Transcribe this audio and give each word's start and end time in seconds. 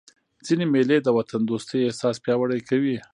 ځيني 0.45 0.65
مېلې 0.73 0.97
د 1.01 1.07
وطن 1.17 1.41
دوستۍ 1.45 1.79
احساس 1.83 2.15
پیاوړی 2.23 2.59
کوي. 2.69 2.97